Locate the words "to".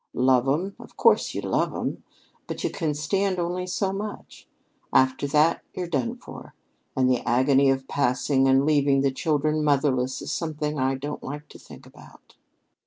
11.49-11.59